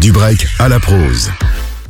Du 0.00 0.12
break 0.12 0.46
à 0.60 0.68
la 0.68 0.78
prose. 0.78 1.28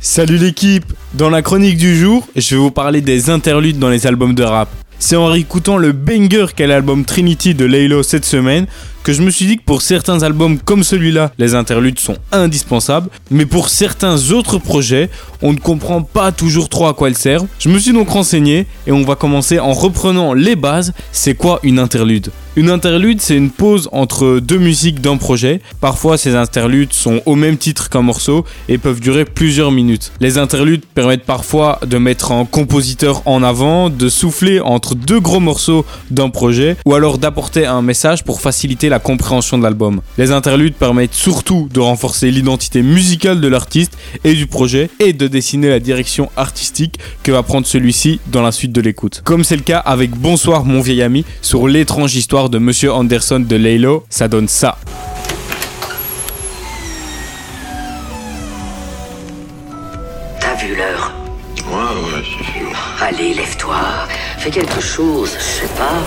Salut 0.00 0.36
l'équipe 0.36 0.84
Dans 1.14 1.28
la 1.28 1.42
chronique 1.42 1.76
du 1.76 1.96
jour, 1.96 2.24
je 2.36 2.54
vais 2.54 2.60
vous 2.60 2.70
parler 2.70 3.00
des 3.00 3.30
interludes 3.30 3.80
dans 3.80 3.88
les 3.88 4.06
albums 4.06 4.34
de 4.34 4.44
rap. 4.44 4.68
C'est 5.00 5.16
en 5.16 5.26
réécoutant 5.26 5.76
le 5.76 5.90
banger 5.90 6.46
qu'est 6.54 6.68
l'album 6.68 7.04
Trinity 7.04 7.54
de 7.54 7.64
Laylo 7.64 8.04
cette 8.04 8.24
semaine 8.24 8.66
que 9.06 9.12
je 9.12 9.22
me 9.22 9.30
suis 9.30 9.46
dit 9.46 9.56
que 9.56 9.62
pour 9.62 9.82
certains 9.82 10.24
albums 10.24 10.58
comme 10.58 10.82
celui-là, 10.82 11.30
les 11.38 11.54
interludes 11.54 12.00
sont 12.00 12.16
indispensables, 12.32 13.08
mais 13.30 13.46
pour 13.46 13.68
certains 13.68 14.32
autres 14.32 14.58
projets, 14.58 15.10
on 15.42 15.52
ne 15.52 15.60
comprend 15.60 16.02
pas 16.02 16.32
toujours 16.32 16.68
trop 16.68 16.88
à 16.88 16.94
quoi 16.94 17.06
elles 17.06 17.16
servent. 17.16 17.46
Je 17.60 17.68
me 17.68 17.78
suis 17.78 17.92
donc 17.92 18.08
renseigné 18.08 18.66
et 18.88 18.90
on 18.90 19.04
va 19.04 19.14
commencer 19.14 19.60
en 19.60 19.74
reprenant 19.74 20.34
les 20.34 20.56
bases. 20.56 20.92
C'est 21.12 21.34
quoi 21.34 21.60
une 21.62 21.78
interlude? 21.78 22.32
Une 22.58 22.70
interlude, 22.70 23.20
c'est 23.20 23.36
une 23.36 23.50
pause 23.50 23.86
entre 23.92 24.40
deux 24.40 24.56
musiques 24.56 25.02
d'un 25.02 25.18
projet. 25.18 25.60
Parfois, 25.82 26.16
ces 26.16 26.34
interludes 26.34 26.94
sont 26.94 27.20
au 27.26 27.34
même 27.34 27.58
titre 27.58 27.90
qu'un 27.90 28.00
morceau 28.00 28.46
et 28.70 28.78
peuvent 28.78 28.98
durer 28.98 29.26
plusieurs 29.26 29.70
minutes. 29.70 30.10
Les 30.20 30.38
interludes 30.38 30.86
permettent 30.94 31.26
parfois 31.26 31.78
de 31.86 31.98
mettre 31.98 32.32
un 32.32 32.46
compositeur 32.46 33.20
en 33.26 33.42
avant, 33.42 33.90
de 33.90 34.08
souffler 34.08 34.60
entre 34.60 34.94
deux 34.94 35.20
gros 35.20 35.38
morceaux 35.38 35.84
d'un 36.10 36.30
projet, 36.30 36.78
ou 36.86 36.94
alors 36.94 37.18
d'apporter 37.18 37.66
un 37.66 37.82
message 37.82 38.24
pour 38.24 38.40
faciliter 38.40 38.88
la 38.88 38.95
compréhension 38.98 39.58
de 39.58 39.62
l'album. 39.62 40.00
Les 40.18 40.32
interludes 40.32 40.74
permettent 40.74 41.14
surtout 41.14 41.68
de 41.72 41.80
renforcer 41.80 42.30
l'identité 42.30 42.82
musicale 42.82 43.40
de 43.40 43.48
l'artiste 43.48 43.96
et 44.24 44.34
du 44.34 44.46
projet 44.46 44.90
et 45.00 45.12
de 45.12 45.26
dessiner 45.28 45.68
la 45.68 45.80
direction 45.80 46.30
artistique 46.36 46.98
que 47.22 47.32
va 47.32 47.42
prendre 47.42 47.66
celui-ci 47.66 48.20
dans 48.26 48.42
la 48.42 48.52
suite 48.52 48.72
de 48.72 48.80
l'écoute. 48.80 49.22
Comme 49.24 49.44
c'est 49.44 49.56
le 49.56 49.62
cas 49.62 49.78
avec 49.78 50.10
Bonsoir 50.10 50.64
mon 50.64 50.80
vieil 50.80 51.02
ami 51.02 51.24
sur 51.42 51.68
l'étrange 51.68 52.14
histoire 52.14 52.50
de 52.50 52.58
Monsieur 52.58 52.92
Anderson 52.92 53.40
de 53.40 53.56
Laylo, 53.56 54.04
ça 54.10 54.28
donne 54.28 54.48
ça. 54.48 54.78
T'as 60.40 60.54
vu 60.56 60.74
l'heure? 60.76 61.12
Ouais, 61.68 61.74
ouais, 61.74 62.22
j'ai 62.22 62.60
vu. 62.60 62.66
Allez, 63.00 63.34
lève-toi. 63.34 63.76
Fais 64.38 64.50
quelque 64.50 64.80
chose, 64.80 65.30
je 65.38 65.42
sais 65.42 65.72
pas. 65.76 66.02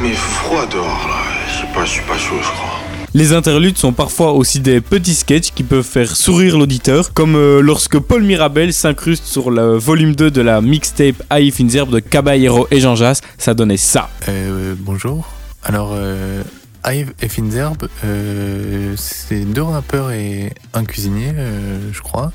Mais 0.00 0.12
froid 0.12 0.66
dehors, 0.66 1.06
là. 1.08 1.33
Je 1.74 1.80
sais 1.80 1.80
pas, 1.80 1.84
je 1.84 1.90
suis 1.90 2.02
pas 2.02 2.18
chaud, 2.18 2.36
je 2.40 2.48
crois. 2.48 2.80
Les 3.14 3.32
interludes 3.32 3.78
sont 3.78 3.92
parfois 3.92 4.32
aussi 4.32 4.60
des 4.60 4.80
petits 4.80 5.14
sketchs 5.14 5.50
qui 5.52 5.62
peuvent 5.62 5.84
faire 5.84 6.14
sourire 6.14 6.56
l'auditeur, 6.58 7.12
comme 7.12 7.36
euh, 7.36 7.60
lorsque 7.60 7.98
Paul 7.98 8.22
Mirabel 8.22 8.72
s'incruste 8.72 9.24
sur 9.24 9.50
le 9.50 9.76
volume 9.76 10.14
2 10.14 10.30
de 10.30 10.40
la 10.40 10.60
mixtape 10.60 11.22
Aïf 11.30 11.60
Inzerbe 11.60 11.90
de 11.90 12.00
Caballero 12.00 12.66
et 12.70 12.80
Jean 12.80 12.96
Jass, 12.96 13.20
ça 13.38 13.54
donnait 13.54 13.76
ça. 13.76 14.08
Euh, 14.28 14.74
bonjour. 14.78 15.28
Alors, 15.64 15.90
euh, 15.94 16.42
Ive 16.86 17.12
et 17.22 17.28
Finzerb, 17.28 17.88
euh, 18.04 18.94
c'est 18.96 19.40
deux 19.40 19.62
rappeurs 19.62 20.10
et 20.10 20.52
un 20.74 20.84
cuisinier, 20.84 21.32
euh, 21.34 21.78
je 21.92 22.00
crois, 22.02 22.30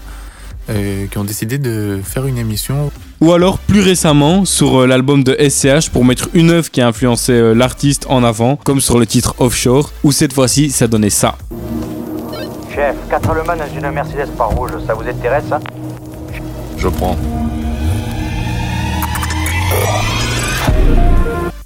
euh, 0.70 1.08
qui 1.08 1.18
ont 1.18 1.24
décidé 1.24 1.58
de 1.58 2.00
faire 2.04 2.26
une 2.26 2.38
émission. 2.38 2.92
Ou 3.22 3.34
alors 3.34 3.58
plus 3.60 3.82
récemment 3.82 4.46
sur 4.46 4.82
euh, 4.82 4.88
l'album 4.88 5.24
de 5.24 5.36
SCH 5.36 5.90
pour 5.90 6.06
mettre 6.06 6.30
une 6.34 6.52
œuvre 6.52 6.70
qui 6.70 6.80
a 6.82 6.88
influencé 6.88 7.34
euh, 7.34 7.54
l'artiste 7.54 8.06
en 8.10 8.24
avant, 8.24 8.56
comme 8.56 8.80
sur 8.80 9.00
le 9.00 9.06
titre 9.06 9.36
Offshore, 9.40 9.92
où 10.04 10.12
cette 10.12 10.34
fois-ci 10.34 10.70
ça 10.70 10.88
donnait 10.88 11.10
ça. 11.10 11.38
Chef, 12.74 12.96
4 13.10 13.34
Le 13.34 13.44
Mans 13.44 13.56
dans 13.56 13.76
une 13.76 13.92
Mercedes 13.92 14.30
par 14.38 14.50
rouge, 14.50 14.72
ça 14.86 14.94
vous 14.94 15.08
intéresse 15.08 15.46
ça? 15.50 15.60
Je 16.78 16.88
prends. 16.88 17.18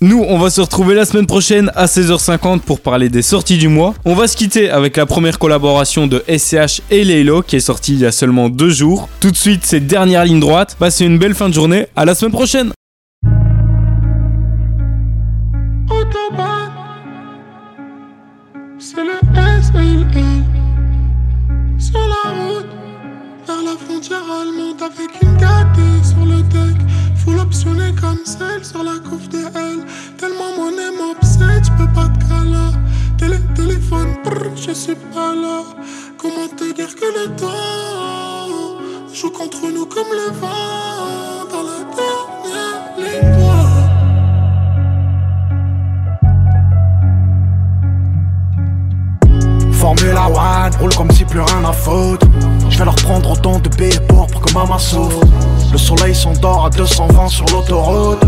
Nous, 0.04 0.22
on 0.28 0.38
va 0.38 0.50
se 0.50 0.59
retrouver 0.59 0.96
la 0.96 1.06
semaine 1.06 1.28
prochaine 1.28 1.72
à 1.76 1.86
16h50 1.86 2.59
pour 2.59 2.82
parler 2.82 3.08
des 3.08 3.22
sorties 3.22 3.58
du 3.58 3.70
mois. 3.70 3.94
On 4.04 4.16
va 4.16 4.28
se 4.28 4.36
quitter 4.36 4.70
avec 4.70 4.98
la 4.98 5.06
première 5.06 5.40
collaboration 5.40 6.08
de 6.08 6.22
SCH 6.28 6.82
et 6.92 7.06
Laylo 7.06 7.42
qui 7.42 7.56
est 7.56 7.62
sortie 7.62 7.94
il 7.94 8.00
y 8.02 8.06
a 8.06 8.12
seulement 8.12 8.50
deux 8.50 8.70
jours. 8.70 9.08
Tout 9.22 9.31
de 9.31 9.38
suite, 9.38 9.66
ces 9.66 9.80
dernières 9.80 10.26
lignes 10.26 10.42
droites. 10.42 10.76
Passez 10.78 11.06
une 11.06 11.18
belle 11.18 11.34
fin 11.34 11.48
de 11.48 11.54
journée. 11.54 11.88
À 11.96 12.04
la 12.04 12.16
semaine 12.16 12.34
prochaine. 12.34 12.74
C'est 18.80 18.97
le 18.97 19.13
L. 19.38 19.63
Sur 21.80 22.00
la 22.00 22.30
route, 22.30 22.68
vers 23.47 23.63
la 23.63 23.78
frontière 23.86 24.19
allemande 24.19 24.81
avec 24.81 25.22
une 25.22 26.03
sur 26.03 26.25
le 26.25 26.44
deck. 26.50 26.84
Comme 28.02 28.19
celle 28.25 28.66
sur 28.66 28.84
la 28.84 29.00
couve 29.08 29.30
de 29.30 29.38
L. 29.38 29.72
je 34.66 34.72
suis 34.72 34.96
pas 34.96 35.35
là. 35.35 35.62
Comment 36.18 36.47
te 36.47 36.72
dire 36.74 36.96
que 36.96 37.06
le 37.19 37.35
temps 37.35 38.79
joue 39.13 39.31
contre 39.31 39.68
nous 39.68 39.85
comme 39.85 40.07
le 40.12 40.31
vent 40.40 41.46
dans 41.51 41.63
la 41.63 41.79
dernière 42.00 42.81
ligne 42.97 43.31
droite. 43.38 43.84
Formula 49.74 50.28
One, 50.29 50.75
roule 50.80 50.95
comme 50.95 51.12
si 51.12 51.25
plus 51.25 51.41
rien 51.41 51.66
à 51.66 51.74
foutre. 51.74 52.25
Je 52.69 52.78
vais 52.78 52.85
leur 52.85 52.95
prendre 52.95 53.31
autant 53.31 53.59
de 53.59 53.68
billets 53.69 54.00
pour 54.07 54.28
que 54.28 54.53
maman 54.53 54.80
souffre. 54.80 55.19
Le 55.73 55.79
soleil 55.79 56.13
s'endort 56.13 56.67
à 56.67 56.69
220 56.69 57.28
sur 57.29 57.45
l'autoroute. 57.47 58.22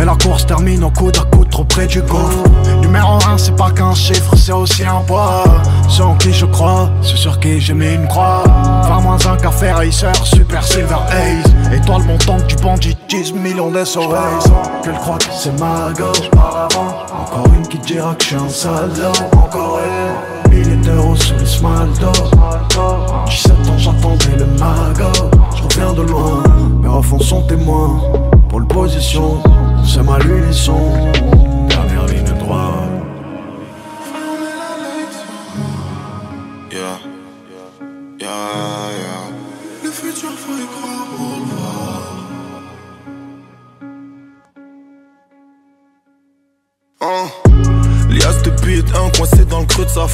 Et 0.00 0.04
la 0.06 0.14
course 0.14 0.46
termine 0.46 0.82
au 0.82 0.90
coude 0.90 1.18
à 1.18 1.36
coude 1.36 1.50
trop 1.50 1.64
près 1.64 1.86
du 1.86 2.00
gouffre. 2.00 2.42
Numéro 2.80 3.18
1, 3.28 3.36
c'est 3.36 3.54
pas 3.54 3.70
qu'un 3.70 3.94
chiffre, 3.94 4.34
c'est 4.34 4.52
aussi 4.52 4.82
un 4.82 5.02
poids. 5.06 5.44
C'est 5.90 6.00
en 6.00 6.14
qui 6.14 6.32
je 6.32 6.46
crois, 6.46 6.90
c'est 7.02 7.16
sur 7.16 7.38
qui 7.38 7.60
j'ai 7.60 7.74
mis 7.74 7.92
une 7.92 8.08
croix. 8.08 8.44
20 8.88 9.00
moins 9.00 9.18
un 9.26 9.36
café 9.36 9.72
racer, 9.72 10.16
super 10.24 10.64
silver 10.64 10.96
haze. 11.10 11.52
Étoile 11.70 12.04
montante 12.04 12.46
du 12.46 12.56
banditisme, 12.56 13.40
millions 13.40 13.70
d'SOS. 13.70 14.50
Qu'elle 14.82 14.94
croit 14.94 15.18
que 15.18 15.24
c'est 15.38 15.60
ma 15.60 15.92
gauche. 15.92 16.30
Encore 16.32 17.46
une 17.54 17.68
qui 17.68 17.78
dira 17.78 18.14
que 18.14 18.22
je 18.22 18.28
suis 18.28 18.36
un 18.36 18.48
salaud. 18.48 19.12
Encore 19.36 19.80
une. 19.84 20.36
Milliers 20.50 20.76
d'euros 20.76 21.16
sous 21.16 21.34
le 21.34 21.44
smaldo 21.44 22.12
17 23.26 23.52
ans 23.52 23.78
j'attendais 23.78 24.36
le 24.38 24.46
mago 24.46 25.10
Refs 27.16 27.28
sont 27.28 27.42
témoins 27.42 28.00
Pour 28.48 28.60
le 28.60 28.66
position. 28.66 29.42
C'est 29.84 30.02
ma 30.02 30.18
lunisson. 30.18 30.78
Dernière 31.68 32.06
ligne 32.06 32.38
droite. 32.38 32.72
Yeah, 36.70 36.98
Lias 48.76 48.82
depuis 48.82 48.92
est 48.92 48.96
un 48.96 49.10
coincé 49.10 49.44
dans 49.44 49.60
le 49.60 49.66
creux 49.66 49.84
de 49.84 49.90
sa 49.90 50.06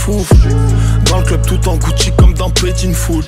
Dans 1.11 1.19
le 1.19 1.25
club 1.25 1.47
tout 1.47 1.69
en 1.69 1.77
Gucci 1.77 2.12
comme 2.17 2.34
dans 2.34 2.50
Petit 2.50 2.93
Fool 2.93 3.25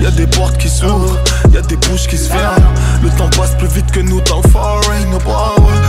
Y'a 0.00 0.10
des 0.10 0.26
portes 0.26 0.58
qui 0.58 0.68
s'ouvrent, 0.68 1.18
y'a 1.52 1.60
des 1.62 1.76
bouches 1.76 2.06
qui 2.06 2.16
se 2.16 2.28
ferment 2.28 2.72
Le 3.02 3.10
temps 3.10 3.28
passe 3.30 3.54
plus 3.56 3.68
vite 3.68 3.90
que 3.90 4.00
nous 4.00 4.20
dans 4.22 4.40
le 4.42 4.48
foreign. 4.48 5.08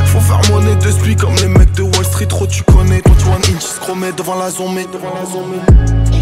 Faut 0.06 0.20
faire 0.20 0.42
monnaie 0.52 0.76
de 0.76 0.92
celui 0.92 1.16
comme 1.16 1.36
les 1.36 1.48
mecs 1.48 1.72
de 1.74 1.84
Wall 1.84 2.06
Street 2.06 2.26
Trop 2.26 2.48
tu 2.48 2.64
connais, 2.64 3.02
toi 3.02 3.16
tu 3.18 3.26
one 3.26 3.56
inch 3.56 3.62
scromé 3.62 4.12
devant 4.18 4.38
la 4.38 4.50
zombie 4.50 4.88
Devant 4.92 5.14
la 5.14 5.26
zombie 5.26 6.20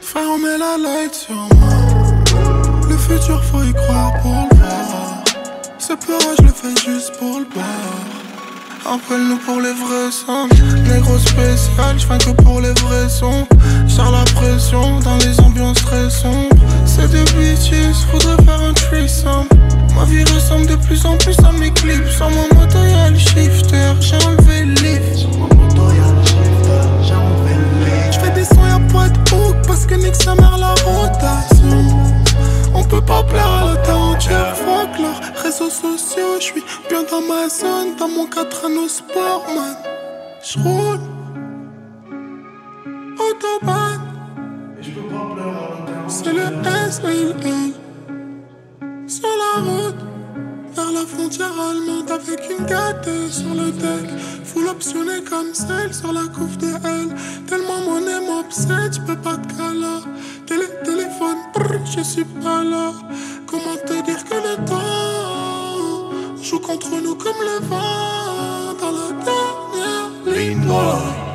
Frère, 0.00 0.28
on 0.28 0.38
met 0.38 0.58
la 0.58 0.76
light 0.76 1.14
sur 1.14 1.34
moi. 1.34 1.72
Le 2.88 2.96
futur, 2.98 3.42
faut 3.44 3.62
y 3.62 3.72
croire 3.72 4.12
pour 4.20 4.46
le 4.50 4.56
voir. 4.58 5.24
Ce 5.78 5.94
peur, 5.94 6.20
je 6.38 6.42
le 6.42 6.52
fais 6.52 6.84
juste 6.84 7.12
pour 7.18 7.38
le 7.38 7.46
bar. 7.54 8.01
Appelle-nous 8.84 9.38
pour 9.38 9.60
les 9.60 9.72
vrais 9.72 10.10
sons. 10.10 10.48
Négro 10.92 11.16
spécial, 11.18 11.98
je 11.98 12.06
que 12.06 12.42
pour 12.42 12.60
les 12.60 12.72
vrais 12.82 13.08
sons. 13.08 13.46
J'sers 13.86 14.10
la 14.10 14.24
pression 14.34 14.98
dans 15.00 15.16
les 15.18 15.38
ambiances 15.40 15.82
très 15.82 16.10
sombres. 16.10 16.56
C'est 16.84 17.08
des 17.10 17.22
bitches, 17.32 18.06
faudrait 18.10 18.42
faire 18.44 18.60
un 18.60 18.72
threesome. 18.72 19.46
Ma 19.94 20.04
vie 20.04 20.24
ressemble 20.24 20.66
de 20.66 20.76
plus 20.76 21.04
en 21.06 21.16
plus 21.16 21.36
à 21.40 21.52
mes 21.52 21.70
clips. 21.70 22.08
Sur 22.08 22.30
mon 22.30 22.48
le 23.10 23.18
shifter, 23.18 23.92
j'ai 24.00 24.16
enlevé 24.26 24.41
sociaux. 35.72 36.38
J'suis 36.38 36.62
bien 36.88 37.02
dans 37.10 37.22
ma 37.22 37.48
zone, 37.48 37.96
dans 37.98 38.08
mon 38.08 38.26
4 38.26 38.66
anneaux 38.66 38.88
sport, 38.88 39.44
man. 39.54 39.76
J'roule. 40.44 41.00
Autobahn. 43.18 44.00
C'est 46.08 46.32
le 46.32 46.46
S 46.86 47.00
et 47.04 47.24
le 47.24 47.30
L. 47.30 47.72
Sur 49.06 49.28
la 49.44 49.62
route, 49.62 50.02
vers 50.74 50.92
la 50.92 51.06
frontière 51.06 51.52
allemande 51.68 52.10
avec 52.10 52.40
une 52.50 52.66
gâtée 52.66 53.30
sur 53.30 53.54
le 53.54 53.70
deck. 53.70 54.10
Full 54.44 54.68
optionné 54.68 55.22
comme 55.28 55.54
celle 55.54 55.94
sur 55.94 56.12
la 56.12 56.26
couve 56.34 56.56
de 56.58 56.66
L. 56.66 57.08
Tellement 57.46 57.80
mon 57.86 58.06
aime 58.06 58.26
m'obsède, 58.26 58.92
j'peux 58.92 59.16
pas 59.16 59.36
te 59.36 59.48
caler. 59.56 60.00
Télé, 60.46 60.66
je 61.96 62.02
suis 62.02 62.24
pas 62.24 62.62
là. 62.62 62.92
entre 66.72 67.02
nous 67.02 67.14
comme 67.14 67.40
le 67.40 67.66
vent 67.66 68.72
dans 68.80 68.92
la 68.92 69.12
dernière 69.24 70.10
ligne 70.24 70.64
noire. 70.64 71.31